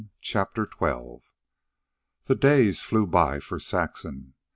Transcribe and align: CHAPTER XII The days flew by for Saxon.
CHAPTER 0.21 0.65
XII 0.67 1.19
The 2.25 2.33
days 2.33 2.81
flew 2.81 3.05
by 3.05 3.39
for 3.39 3.59
Saxon. 3.59 4.33